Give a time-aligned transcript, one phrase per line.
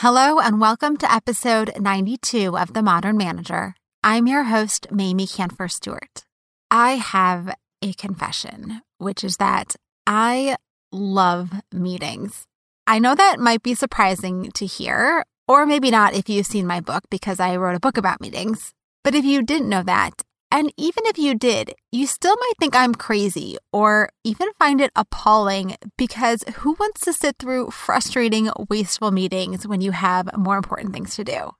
[0.00, 3.74] Hello, and welcome to episode 92 of The Modern Manager.
[4.04, 6.22] I'm your host, Mamie Kanfer Stewart.
[6.70, 9.74] I have a confession, which is that
[10.06, 10.56] I
[10.92, 12.44] love meetings.
[12.86, 16.80] I know that might be surprising to hear, or maybe not if you've seen my
[16.80, 18.74] book because I wrote a book about meetings.
[19.02, 20.20] But if you didn't know that,
[20.50, 24.92] and even if you did, you still might think I'm crazy or even find it
[24.94, 30.92] appalling because who wants to sit through frustrating, wasteful meetings when you have more important
[30.92, 31.50] things to do?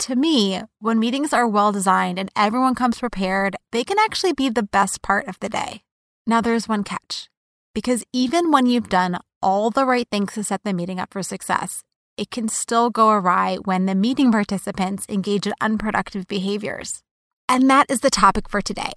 [0.00, 4.48] To me, when meetings are well designed and everyone comes prepared, they can actually be
[4.48, 5.82] the best part of the day.
[6.26, 7.28] Now, there's one catch
[7.74, 11.22] because even when you've done all the right things to set the meeting up for
[11.22, 11.82] success,
[12.16, 17.02] it can still go awry when the meeting participants engage in unproductive behaviors.
[17.48, 18.92] And that is the topic for today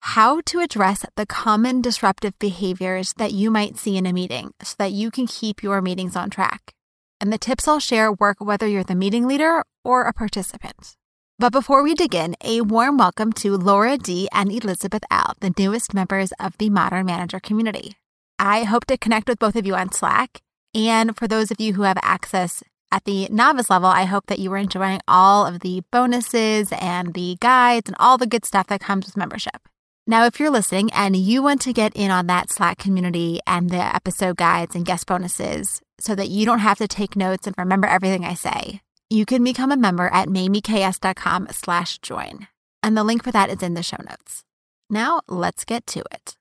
[0.00, 4.74] how to address the common disruptive behaviors that you might see in a meeting so
[4.78, 6.72] that you can keep your meetings on track.
[7.20, 10.94] And the tips I'll share work whether you're the meeting leader or a participant.
[11.40, 14.28] But before we dig in, a warm welcome to Laura D.
[14.32, 17.96] and Elizabeth L., the newest members of the Modern Manager community.
[18.38, 20.40] I hope to connect with both of you on Slack.
[20.74, 24.38] And for those of you who have access at the novice level, I hope that
[24.38, 28.66] you are enjoying all of the bonuses and the guides and all the good stuff
[28.68, 29.68] that comes with membership.
[30.06, 33.68] Now, if you're listening and you want to get in on that Slack community and
[33.68, 37.54] the episode guides and guest bonuses so that you don't have to take notes and
[37.58, 42.48] remember everything I say, you can become a member at mamieks.com slash join.
[42.82, 44.44] And the link for that is in the show notes.
[44.88, 46.36] Now, let's get to it.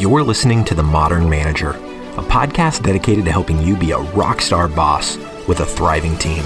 [0.00, 1.72] You're listening to The Modern Manager,
[2.16, 6.42] a podcast dedicated to helping you be a rock star boss with a thriving team.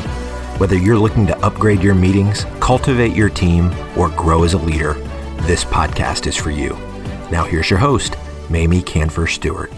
[0.58, 4.94] Whether you're looking to upgrade your meetings, cultivate your team, or grow as a leader,
[5.42, 6.70] this podcast is for you.
[7.30, 8.16] Now, here's your host,
[8.50, 9.72] Mamie Kanfer Stewart.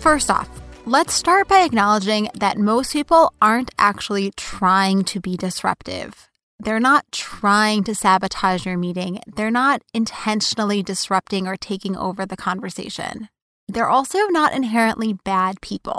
[0.00, 0.48] First off,
[0.86, 6.28] let's start by acknowledging that most people aren't actually trying to be disruptive.
[6.58, 9.20] They're not trying to sabotage your meeting.
[9.26, 13.28] They're not intentionally disrupting or taking over the conversation.
[13.68, 15.98] They're also not inherently bad people.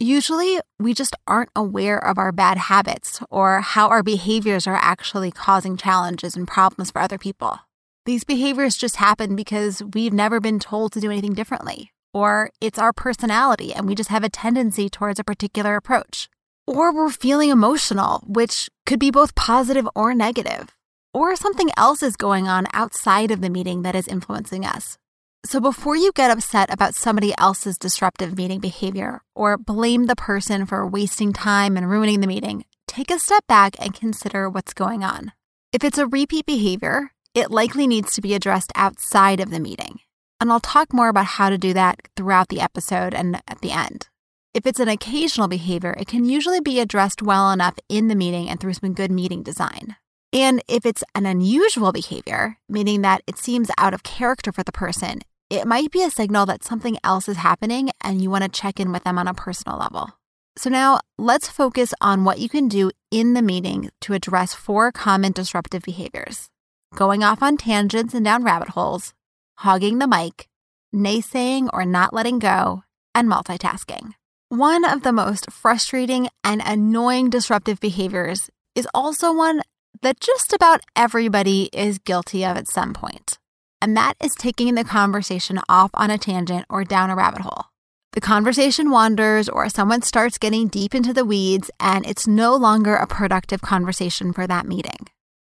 [0.00, 5.32] Usually, we just aren't aware of our bad habits or how our behaviors are actually
[5.32, 7.58] causing challenges and problems for other people.
[8.06, 12.78] These behaviors just happen because we've never been told to do anything differently, or it's
[12.78, 16.28] our personality and we just have a tendency towards a particular approach.
[16.66, 20.76] Or we're feeling emotional, which could be both positive or negative.
[21.12, 24.96] Or something else is going on outside of the meeting that is influencing us.
[25.46, 30.66] So before you get upset about somebody else's disruptive meeting behavior or blame the person
[30.66, 35.04] for wasting time and ruining the meeting, take a step back and consider what's going
[35.04, 35.32] on.
[35.72, 40.00] If it's a repeat behavior, it likely needs to be addressed outside of the meeting.
[40.40, 43.70] And I'll talk more about how to do that throughout the episode and at the
[43.70, 44.08] end.
[44.54, 48.48] If it's an occasional behavior, it can usually be addressed well enough in the meeting
[48.48, 49.96] and through some good meeting design.
[50.32, 54.72] And if it's an unusual behavior, meaning that it seems out of character for the
[54.72, 55.20] person,
[55.50, 58.78] it might be a signal that something else is happening and you want to check
[58.78, 60.10] in with them on a personal level.
[60.56, 64.90] So, now let's focus on what you can do in the meeting to address four
[64.92, 66.48] common disruptive behaviors
[66.94, 69.12] going off on tangents and down rabbit holes,
[69.58, 70.48] hogging the mic,
[70.94, 72.82] naysaying or not letting go,
[73.14, 74.12] and multitasking.
[74.48, 79.60] One of the most frustrating and annoying disruptive behaviors is also one
[80.02, 83.38] that just about everybody is guilty of at some point.
[83.80, 87.66] And that is taking the conversation off on a tangent or down a rabbit hole.
[88.12, 92.96] The conversation wanders, or someone starts getting deep into the weeds, and it's no longer
[92.96, 95.06] a productive conversation for that meeting.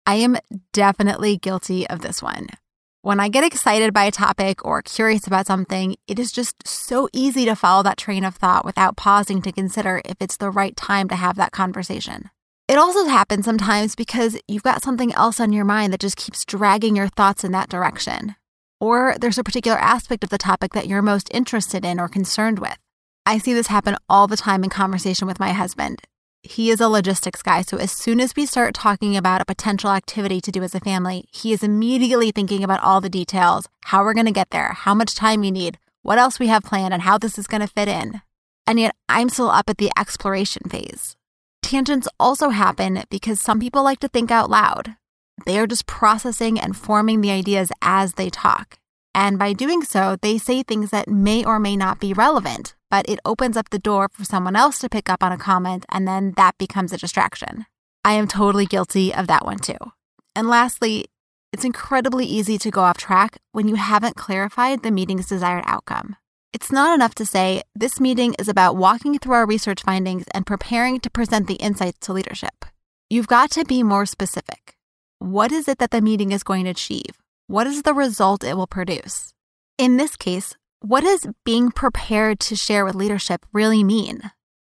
[0.06, 0.38] I am
[0.72, 2.48] definitely guilty of this one.
[3.03, 7.09] When I get excited by a topic or curious about something, it is just so
[7.12, 10.76] easy to follow that train of thought without pausing to consider if it's the right
[10.76, 12.31] time to have that conversation.
[12.69, 16.44] It also happens sometimes because you've got something else on your mind that just keeps
[16.44, 18.34] dragging your thoughts in that direction.
[18.81, 22.59] Or there's a particular aspect of the topic that you're most interested in or concerned
[22.59, 22.77] with.
[23.25, 26.03] I see this happen all the time in conversation with my husband
[26.47, 27.63] he is a logistics guy.
[27.63, 30.80] So as soon as we start talking about a potential activity to do as a
[30.80, 34.72] family, he is immediately thinking about all the details, how we're going to get there,
[34.72, 37.60] how much time we need, what else we have planned, and how this is going
[37.60, 38.22] to fit in.
[38.66, 41.16] And yet I'm still up at the exploration phase.
[41.66, 44.95] Tangents also happen because some people like to think out loud.
[45.47, 48.78] They are just processing and forming the ideas as they talk.
[49.13, 53.09] And by doing so, they say things that may or may not be relevant, but
[53.09, 56.07] it opens up the door for someone else to pick up on a comment, and
[56.07, 57.66] then that becomes a distraction.
[58.04, 59.91] I am totally guilty of that one too.
[60.36, 61.07] And lastly,
[61.53, 66.15] it's incredibly easy to go off track when you haven't clarified the meeting's desired outcome.
[66.56, 70.47] It's not enough to say, this meeting is about walking through our research findings and
[70.47, 72.64] preparing to present the insights to leadership.
[73.10, 74.74] You've got to be more specific.
[75.18, 77.20] What is it that the meeting is going to achieve?
[77.47, 79.34] What is the result it will produce?
[79.76, 84.22] In this case, what does being prepared to share with leadership really mean?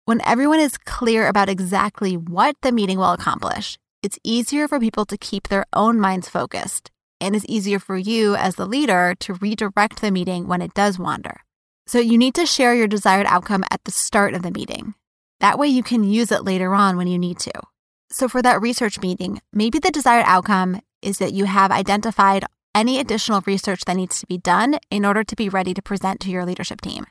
[0.05, 5.05] When everyone is clear about exactly what the meeting will accomplish, it's easier for people
[5.05, 6.89] to keep their own minds focused
[7.21, 10.97] and it's easier for you as the leader to redirect the meeting when it does
[10.97, 11.44] wander.
[11.87, 14.95] So you need to share your desired outcome at the start of the meeting.
[15.39, 17.51] That way you can use it later on when you need to.
[18.09, 22.99] So for that research meeting, maybe the desired outcome is that you have identified any
[22.99, 26.29] additional research that needs to be done in order to be ready to present to
[26.29, 27.05] your leadership team.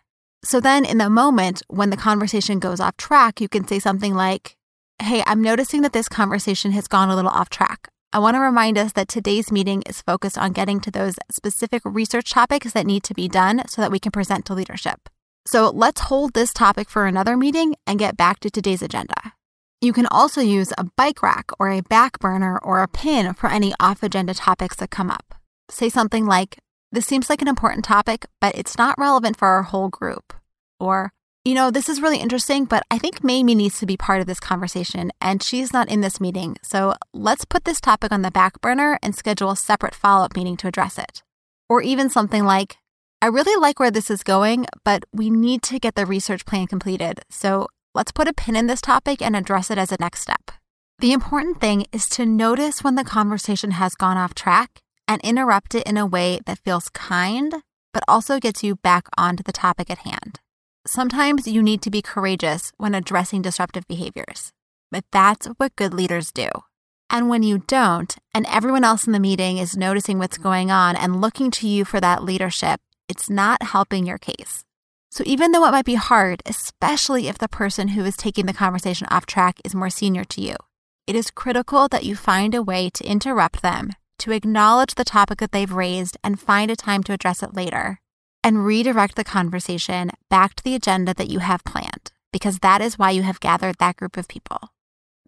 [0.44, 4.14] So then in the moment when the conversation goes off track, you can say something
[4.14, 4.56] like,
[5.00, 7.88] Hey, I'm noticing that this conversation has gone a little off track.
[8.14, 11.82] I want to remind us that today's meeting is focused on getting to those specific
[11.84, 15.08] research topics that need to be done so that we can present to leadership.
[15.46, 19.32] So let's hold this topic for another meeting and get back to today's agenda.
[19.80, 23.50] You can also use a bike rack or a back burner or a pin for
[23.50, 25.34] any off agenda topics that come up.
[25.68, 26.60] Say something like,
[26.92, 30.32] This seems like an important topic, but it's not relevant for our whole group.
[30.78, 31.12] Or,
[31.44, 34.26] you know, this is really interesting, but I think Mamie needs to be part of
[34.26, 36.56] this conversation and she's not in this meeting.
[36.62, 40.36] So let's put this topic on the back burner and schedule a separate follow up
[40.36, 41.22] meeting to address it.
[41.68, 42.78] Or even something like,
[43.20, 46.66] I really like where this is going, but we need to get the research plan
[46.66, 47.20] completed.
[47.28, 50.50] So let's put a pin in this topic and address it as a next step.
[51.00, 55.74] The important thing is to notice when the conversation has gone off track and interrupt
[55.74, 57.56] it in a way that feels kind,
[57.92, 60.40] but also gets you back onto the topic at hand.
[60.86, 64.52] Sometimes you need to be courageous when addressing disruptive behaviors,
[64.90, 66.48] but that's what good leaders do.
[67.08, 70.94] And when you don't, and everyone else in the meeting is noticing what's going on
[70.94, 74.62] and looking to you for that leadership, it's not helping your case.
[75.10, 78.52] So, even though it might be hard, especially if the person who is taking the
[78.52, 80.56] conversation off track is more senior to you,
[81.06, 85.38] it is critical that you find a way to interrupt them, to acknowledge the topic
[85.38, 88.00] that they've raised, and find a time to address it later
[88.44, 92.98] and redirect the conversation back to the agenda that you have planned, because that is
[92.98, 94.70] why you have gathered that group of people.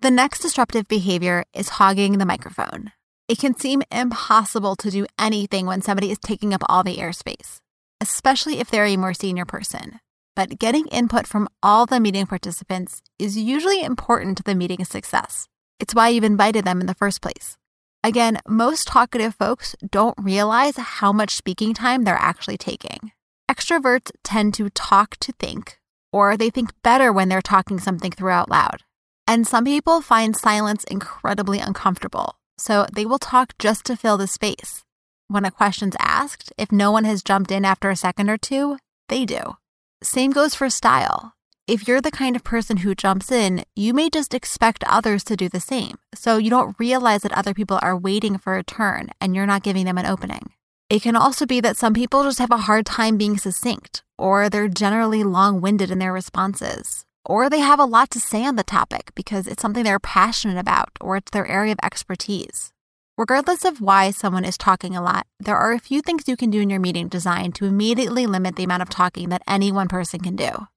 [0.03, 2.93] The next disruptive behavior is hogging the microphone.
[3.27, 7.61] It can seem impossible to do anything when somebody is taking up all the airspace,
[8.01, 9.99] especially if they're a more senior person.
[10.37, 15.49] But getting input from all the meeting participants is usually important to the meeting's success.
[15.81, 17.57] It's why you've invited them in the first place.
[18.07, 23.11] Again, most talkative folks don't realize how much speaking time they're actually taking.
[23.51, 25.81] Extroverts tend to talk to think,
[26.13, 28.85] or they think better when they're talking something through out loud.
[29.27, 34.29] And some people find silence incredibly uncomfortable, so they will talk just to fill the
[34.29, 34.85] space.
[35.27, 38.79] When a question's asked, if no one has jumped in after a second or two,
[39.09, 39.57] they do.
[40.01, 41.36] Same goes for style.
[41.67, 45.35] If you're the kind of person who jumps in, you may just expect others to
[45.35, 45.97] do the same.
[46.15, 49.65] So you don't realize that other people are waiting for a turn and you're not
[49.65, 50.53] giving them an opening.
[50.89, 54.49] It can also be that some people just have a hard time being succinct, or
[54.49, 58.55] they're generally long winded in their responses, or they have a lot to say on
[58.55, 62.71] the topic because it's something they're passionate about or it's their area of expertise.
[63.19, 66.51] Regardless of why someone is talking a lot, there are a few things you can
[66.51, 69.89] do in your meeting design to immediately limit the amount of talking that any one
[69.89, 70.69] person can do.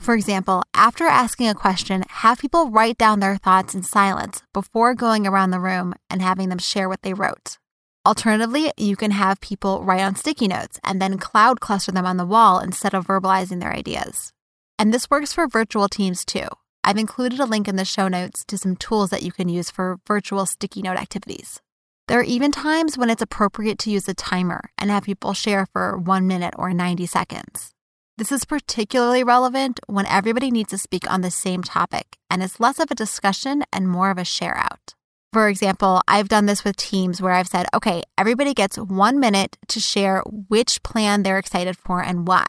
[0.00, 4.94] For example, after asking a question, have people write down their thoughts in silence before
[4.94, 7.58] going around the room and having them share what they wrote.
[8.06, 12.18] Alternatively, you can have people write on sticky notes and then cloud cluster them on
[12.18, 14.32] the wall instead of verbalizing their ideas.
[14.78, 16.46] And this works for virtual teams too.
[16.84, 19.72] I've included a link in the show notes to some tools that you can use
[19.72, 21.60] for virtual sticky note activities.
[22.06, 25.66] There are even times when it's appropriate to use a timer and have people share
[25.66, 27.72] for one minute or 90 seconds.
[28.18, 32.58] This is particularly relevant when everybody needs to speak on the same topic and it's
[32.58, 34.94] less of a discussion and more of a share out.
[35.34, 39.58] For example, I've done this with teams where I've said, okay, everybody gets one minute
[39.68, 42.46] to share which plan they're excited for and why.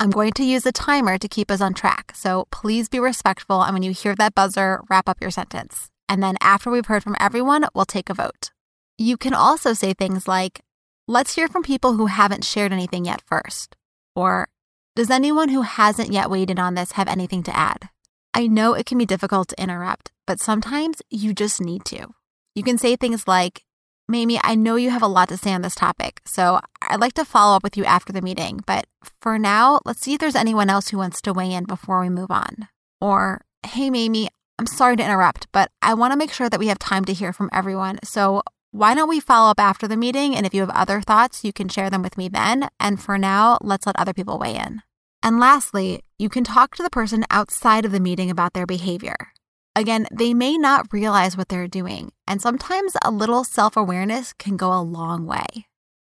[0.00, 3.62] I'm going to use a timer to keep us on track, so please be respectful.
[3.62, 5.90] And when you hear that buzzer, wrap up your sentence.
[6.08, 8.52] And then after we've heard from everyone, we'll take a vote.
[8.96, 10.62] You can also say things like,
[11.06, 13.76] let's hear from people who haven't shared anything yet first.
[14.16, 14.48] Or,
[14.96, 17.88] does anyone who hasn't yet in on this have anything to add?
[18.32, 22.14] I know it can be difficult to interrupt, but sometimes you just need to.
[22.54, 23.64] You can say things like,
[24.06, 27.14] Mamie, I know you have a lot to say on this topic, so I'd like
[27.14, 28.86] to follow up with you after the meeting, but
[29.20, 32.08] for now, let's see if there's anyone else who wants to weigh in before we
[32.08, 32.68] move on.
[33.00, 36.68] Or, hey, Mamie, I'm sorry to interrupt, but I want to make sure that we
[36.68, 37.98] have time to hear from everyone.
[38.04, 38.42] So
[38.74, 40.34] why don't we follow up after the meeting?
[40.34, 42.68] And if you have other thoughts, you can share them with me then.
[42.80, 44.82] And for now, let's let other people weigh in.
[45.22, 49.14] And lastly, you can talk to the person outside of the meeting about their behavior.
[49.76, 54.56] Again, they may not realize what they're doing, and sometimes a little self awareness can
[54.56, 55.46] go a long way.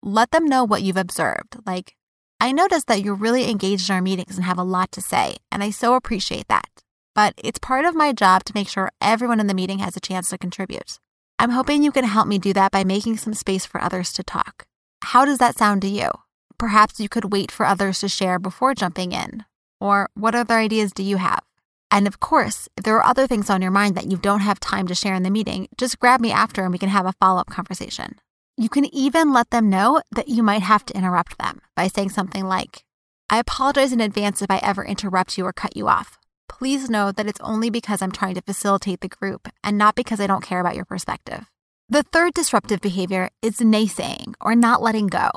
[0.01, 1.57] Let them know what you've observed.
[1.67, 1.97] Like,
[2.41, 5.39] I noticed that you're really engaged in our meetings and have a lot to say,
[5.51, 6.69] and I so appreciate that.
[7.17, 10.01] But it's part of my job to make sure everyone in the meeting has a
[10.01, 11.01] chance to contribute.
[11.41, 14.23] I'm hoping you can help me do that by making some space for others to
[14.23, 14.67] talk.
[15.01, 16.11] How does that sound to you?
[16.59, 19.47] Perhaps you could wait for others to share before jumping in.
[19.81, 21.43] Or what other ideas do you have?
[21.91, 24.61] And of course, if there are other things on your mind that you don't have
[24.61, 27.15] time to share in the meeting, just grab me after and we can have a
[27.19, 28.17] follow up conversation.
[28.59, 32.11] You can even let them know that you might have to interrupt them by saying
[32.11, 32.85] something like,
[33.31, 36.19] I apologize in advance if I ever interrupt you or cut you off.
[36.51, 40.21] Please know that it's only because I'm trying to facilitate the group and not because
[40.21, 41.49] I don't care about your perspective.
[41.89, 45.31] The third disruptive behavior is naysaying or not letting go.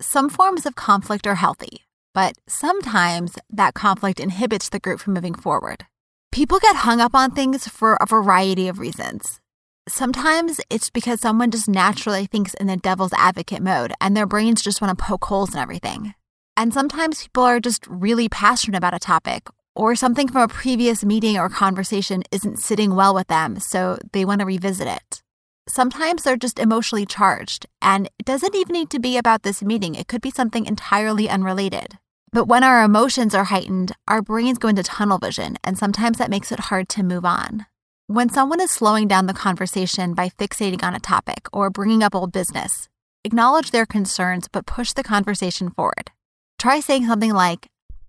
[0.00, 5.34] Some forms of conflict are healthy, but sometimes that conflict inhibits the group from moving
[5.34, 5.86] forward.
[6.32, 9.40] People get hung up on things for a variety of reasons.
[9.88, 14.60] Sometimes it's because someone just naturally thinks in the devil's advocate mode and their brains
[14.60, 16.14] just want to poke holes in everything.
[16.56, 19.48] And sometimes people are just really passionate about a topic
[19.78, 24.24] or something from a previous meeting or conversation isn't sitting well with them, so they
[24.24, 25.22] want to revisit it.
[25.68, 29.94] Sometimes they're just emotionally charged, and it doesn't even need to be about this meeting,
[29.94, 31.96] it could be something entirely unrelated.
[32.32, 36.28] But when our emotions are heightened, our brains go into tunnel vision, and sometimes that
[36.28, 37.66] makes it hard to move on.
[38.08, 42.16] When someone is slowing down the conversation by fixating on a topic or bringing up
[42.16, 42.88] old business,
[43.22, 46.10] acknowledge their concerns but push the conversation forward.
[46.58, 47.68] Try saying something like,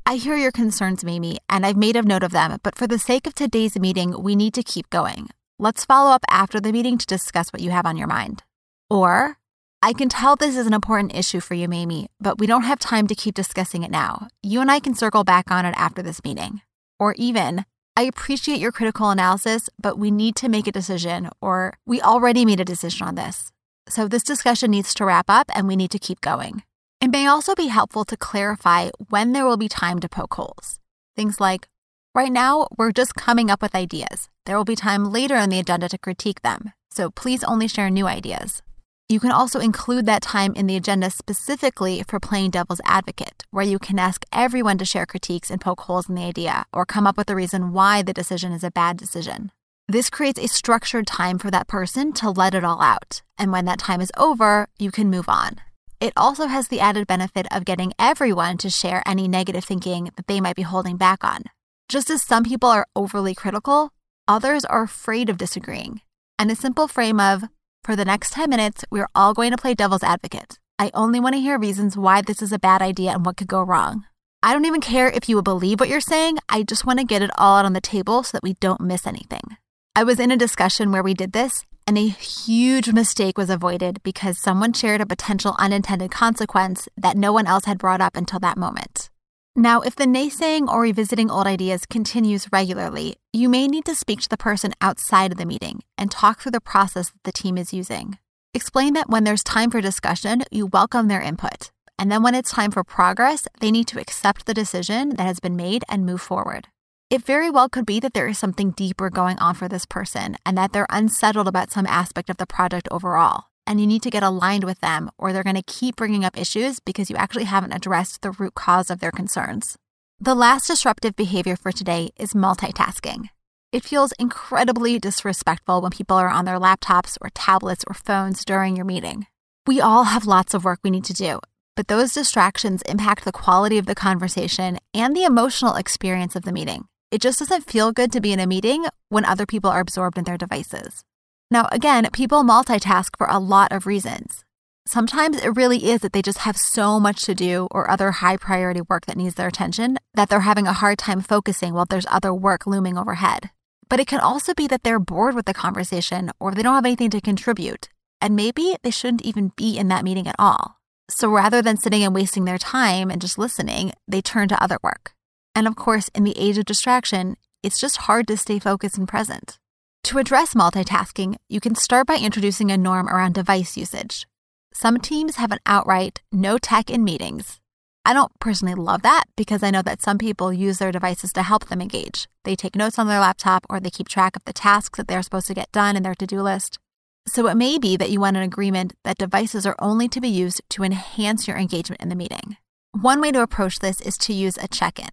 [0.09, 2.97] I hear your concerns, Mimi, and I've made a note of them, but for the
[2.97, 5.29] sake of today's meeting, we need to keep going.
[5.59, 8.41] Let's follow up after the meeting to discuss what you have on your mind.
[8.89, 9.37] Or,
[9.83, 12.79] I can tell this is an important issue for you, Mamie, but we don't have
[12.79, 14.29] time to keep discussing it now.
[14.41, 16.61] You and I can circle back on it after this meeting.
[16.99, 21.77] Or even, I appreciate your critical analysis, but we need to make a decision, or
[21.85, 23.51] we already made a decision on this.
[23.87, 26.63] So this discussion needs to wrap up and we need to keep going.
[27.01, 30.79] It may also be helpful to clarify when there will be time to poke holes.
[31.15, 31.67] Things like,
[32.13, 34.27] right now, we're just coming up with ideas.
[34.45, 37.89] There will be time later in the agenda to critique them, so please only share
[37.89, 38.61] new ideas.
[39.07, 43.65] You can also include that time in the agenda specifically for playing devil's advocate, where
[43.65, 47.07] you can ask everyone to share critiques and poke holes in the idea or come
[47.07, 49.51] up with a reason why the decision is a bad decision.
[49.87, 53.21] This creates a structured time for that person to let it all out.
[53.37, 55.61] And when that time is over, you can move on.
[55.99, 60.27] It also has the added benefit of getting everyone to share any negative thinking that
[60.27, 61.43] they might be holding back on.
[61.89, 63.91] Just as some people are overly critical,
[64.25, 65.99] others are afraid of disagreeing.
[66.37, 67.43] And a simple frame of,
[67.83, 70.57] for the next 10 minutes, we're all going to play devil's advocate.
[70.77, 73.47] I only want to hear reasons why this is a bad idea and what could
[73.47, 74.05] go wrong.
[74.41, 76.37] I don't even care if you believe what you're saying.
[76.47, 78.79] I just want to get it all out on the table so that we don't
[78.79, 79.57] miss anything.
[79.97, 83.99] I was in a discussion where we did this, and a huge mistake was avoided
[84.03, 88.37] because someone shared a potential unintended consequence that no one else had brought up until
[88.39, 89.09] that moment.
[89.55, 94.21] Now, if the naysaying or revisiting old ideas continues regularly, you may need to speak
[94.21, 97.57] to the person outside of the meeting and talk through the process that the team
[97.57, 98.19] is using.
[98.53, 101.71] Explain that when there's time for discussion, you welcome their input.
[101.97, 105.39] And then when it's time for progress, they need to accept the decision that has
[105.39, 106.67] been made and move forward.
[107.09, 110.37] It very well could be that there is something deeper going on for this person
[110.45, 114.09] and that they're unsettled about some aspect of the project overall and you need to
[114.09, 117.43] get aligned with them, or they're going to keep bringing up issues because you actually
[117.43, 119.77] haven't addressed the root cause of their concerns.
[120.19, 123.29] The last disruptive behavior for today is multitasking.
[123.71, 128.75] It feels incredibly disrespectful when people are on their laptops or tablets or phones during
[128.75, 129.27] your meeting.
[129.67, 131.39] We all have lots of work we need to do,
[131.75, 136.51] but those distractions impact the quality of the conversation and the emotional experience of the
[136.51, 136.87] meeting.
[137.11, 140.19] It just doesn't feel good to be in a meeting when other people are absorbed
[140.19, 141.03] in their devices.
[141.49, 144.45] Now, again, people multitask for a lot of reasons.
[144.85, 148.37] Sometimes it really is that they just have so much to do or other high
[148.37, 152.05] priority work that needs their attention that they're having a hard time focusing while there's
[152.11, 153.49] other work looming overhead.
[153.87, 156.85] But it can also be that they're bored with the conversation or they don't have
[156.85, 157.89] anything to contribute,
[158.21, 160.79] and maybe they shouldn't even be in that meeting at all.
[161.09, 164.77] So rather than sitting and wasting their time and just listening, they turn to other
[164.83, 165.13] work.
[165.55, 169.07] And of course, in the age of distraction, it's just hard to stay focused and
[169.07, 169.57] present.
[170.03, 174.27] To address multitasking, you can start by introducing a norm around device usage.
[174.73, 177.59] Some teams have an outright no tech in meetings.
[178.05, 181.43] I don't personally love that because I know that some people use their devices to
[181.43, 182.27] help them engage.
[182.43, 185.21] They take notes on their laptop or they keep track of the tasks that they're
[185.21, 186.79] supposed to get done in their to do list.
[187.27, 190.29] So it may be that you want an agreement that devices are only to be
[190.29, 192.57] used to enhance your engagement in the meeting.
[192.93, 195.11] One way to approach this is to use a check in.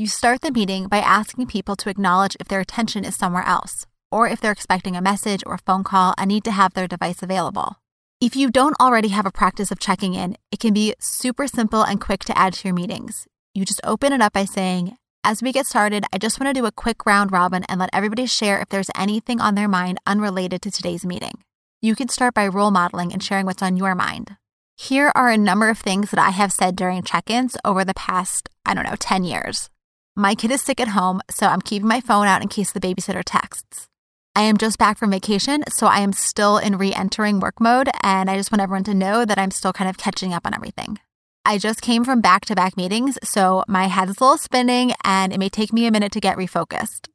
[0.00, 3.84] You start the meeting by asking people to acknowledge if their attention is somewhere else,
[4.12, 6.86] or if they're expecting a message or a phone call and need to have their
[6.86, 7.80] device available.
[8.20, 11.82] If you don't already have a practice of checking in, it can be super simple
[11.82, 13.26] and quick to add to your meetings.
[13.54, 16.60] You just open it up by saying, As we get started, I just want to
[16.60, 19.98] do a quick round robin and let everybody share if there's anything on their mind
[20.06, 21.42] unrelated to today's meeting.
[21.82, 24.36] You can start by role modeling and sharing what's on your mind.
[24.76, 27.94] Here are a number of things that I have said during check ins over the
[27.94, 29.70] past, I don't know, 10 years.
[30.18, 32.80] My kid is sick at home, so I'm keeping my phone out in case the
[32.80, 33.86] babysitter texts.
[34.34, 37.88] I am just back from vacation, so I am still in re entering work mode,
[38.02, 40.54] and I just want everyone to know that I'm still kind of catching up on
[40.54, 40.98] everything.
[41.44, 44.92] I just came from back to back meetings, so my head is a little spinning
[45.04, 47.06] and it may take me a minute to get refocused.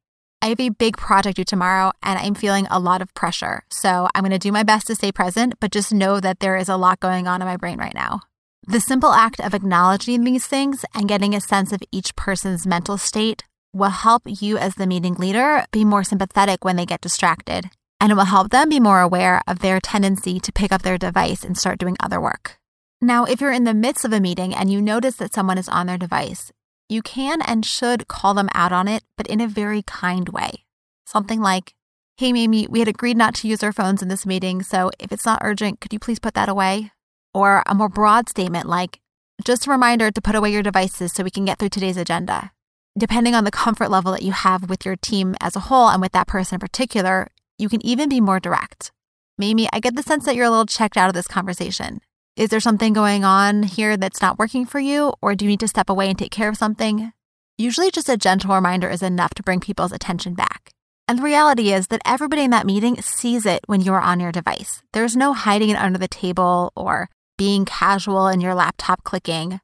[0.41, 4.07] I have a big project due tomorrow and I'm feeling a lot of pressure, so
[4.15, 6.69] I'm going to do my best to stay present, but just know that there is
[6.69, 8.21] a lot going on in my brain right now.
[8.65, 12.97] The simple act of acknowledging these things and getting a sense of each person's mental
[12.97, 13.43] state
[13.73, 18.09] will help you as the meeting leader be more sympathetic when they get distracted, and
[18.09, 21.43] it will help them be more aware of their tendency to pick up their device
[21.43, 22.57] and start doing other work.
[23.01, 25.67] Now, if you're in the midst of a meeting and you notice that someone is
[25.67, 26.49] on their device,
[26.87, 30.63] you can and should call them out on it, but in a very kind way.
[31.05, 31.73] Something like,
[32.15, 35.11] Hey, Mimi, we had agreed not to use our phones in this meeting, so if
[35.11, 36.91] it's not urgent, could you please put that away?
[37.33, 38.99] Or a more broad statement like,
[39.43, 42.51] just a reminder to put away your devices so we can get through today's agenda.
[42.97, 45.99] Depending on the comfort level that you have with your team as a whole and
[46.01, 48.91] with that person in particular, you can even be more direct.
[49.37, 52.01] Mimi, I get the sense that you're a little checked out of this conversation.
[52.35, 55.59] Is there something going on here that's not working for you, or do you need
[55.61, 57.11] to step away and take care of something?
[57.57, 60.71] Usually, just a gentle reminder is enough to bring people's attention back.
[61.07, 64.31] And the reality is that everybody in that meeting sees it when you're on your
[64.31, 64.81] device.
[64.93, 69.59] There's no hiding it under the table or being casual in your laptop clicking.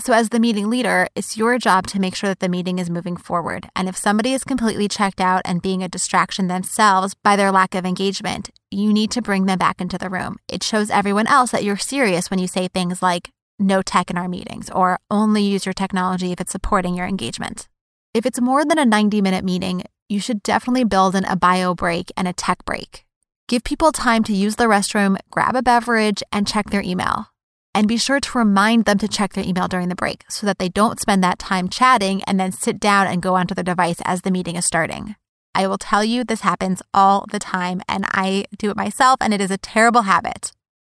[0.00, 2.90] So, as the meeting leader, it's your job to make sure that the meeting is
[2.90, 3.68] moving forward.
[3.76, 7.76] And if somebody is completely checked out and being a distraction themselves by their lack
[7.76, 10.36] of engagement, you need to bring them back into the room.
[10.48, 14.18] It shows everyone else that you're serious when you say things like, no tech in
[14.18, 17.68] our meetings, or only use your technology if it's supporting your engagement.
[18.12, 21.74] If it's more than a 90 minute meeting, you should definitely build in a bio
[21.74, 23.04] break and a tech break.
[23.46, 27.26] Give people time to use the restroom, grab a beverage, and check their email.
[27.74, 30.58] And be sure to remind them to check their email during the break so that
[30.58, 34.00] they don't spend that time chatting and then sit down and go onto their device
[34.06, 35.16] as the meeting is starting.
[35.54, 39.34] I will tell you this happens all the time, and I do it myself, and
[39.34, 40.52] it is a terrible habit.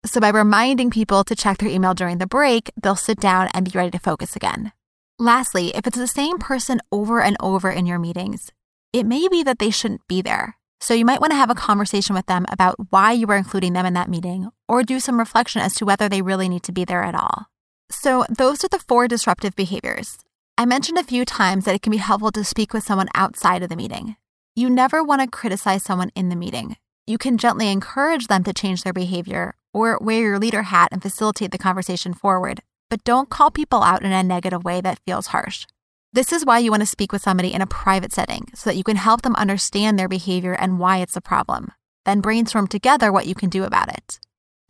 [0.07, 3.71] So, by reminding people to check their email during the break, they'll sit down and
[3.71, 4.73] be ready to focus again.
[5.19, 8.51] Lastly, if it's the same person over and over in your meetings,
[8.93, 10.58] it may be that they shouldn't be there.
[10.81, 13.73] So you might want to have a conversation with them about why you are including
[13.73, 16.73] them in that meeting or do some reflection as to whether they really need to
[16.73, 17.47] be there at all.
[17.91, 20.19] So those are the four disruptive behaviors.
[20.57, 23.63] I mentioned a few times that it can be helpful to speak with someone outside
[23.63, 24.17] of the meeting.
[24.55, 26.77] You never want to criticize someone in the meeting.
[27.07, 31.01] You can gently encourage them to change their behavior or wear your leader hat and
[31.01, 32.61] facilitate the conversation forward,
[32.91, 35.67] but don't call people out in a negative way that feels harsh.
[36.13, 38.77] This is why you want to speak with somebody in a private setting so that
[38.77, 41.73] you can help them understand their behavior and why it's a problem.
[42.07, 44.19] Then brainstorm together what you can do about it.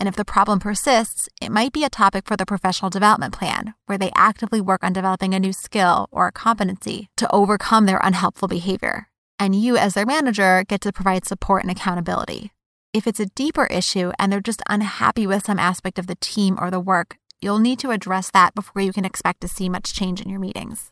[0.01, 3.75] And if the problem persists, it might be a topic for the professional development plan,
[3.87, 8.01] where they actively work on developing a new skill or a competency to overcome their
[8.03, 9.09] unhelpful behavior.
[9.39, 12.53] And you, as their manager, get to provide support and accountability.
[12.93, 16.59] If it's a deeper issue and they're just unhappy with some aspect of the team
[16.61, 19.95] or the work, you'll need to address that before you can expect to see much
[19.95, 20.91] change in your meetings.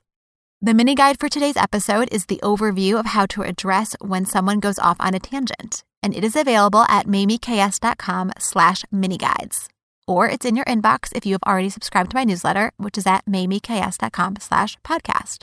[0.63, 4.59] The mini guide for today's episode is the overview of how to address when someone
[4.59, 9.69] goes off on a tangent, and it is available at mamieks.com slash miniguides.
[10.07, 13.07] Or it's in your inbox if you have already subscribed to my newsletter, which is
[13.07, 15.43] at mamieks.com slash podcast.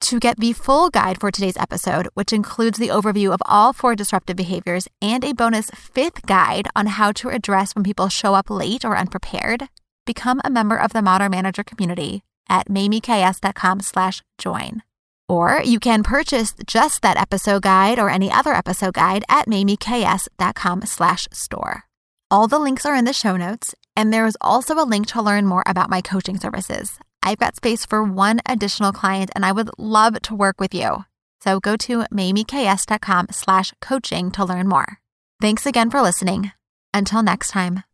[0.00, 3.94] To get the full guide for today's episode, which includes the overview of all four
[3.94, 8.48] disruptive behaviors and a bonus fifth guide on how to address when people show up
[8.48, 9.68] late or unprepared,
[10.06, 14.82] become a member of the Modern Manager community at mamieks.com slash join.
[15.28, 20.82] Or you can purchase just that episode guide or any other episode guide at mamieks.com
[20.84, 21.84] slash store.
[22.30, 25.22] All the links are in the show notes, and there is also a link to
[25.22, 26.98] learn more about my coaching services.
[27.22, 31.04] I've got space for one additional client, and I would love to work with you.
[31.42, 34.98] So go to mamieks.com slash coaching to learn more.
[35.40, 36.52] Thanks again for listening.
[36.92, 37.93] Until next time.